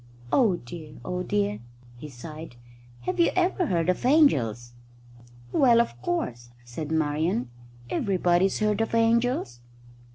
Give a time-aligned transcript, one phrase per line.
[0.33, 1.59] "Oh dear, oh dear!"
[1.95, 2.55] he sighed.
[3.01, 4.71] "Have you ever heard of angels?"
[5.51, 7.51] "Well, of course," said Marian.
[7.87, 9.59] "Everybody's heard of angels."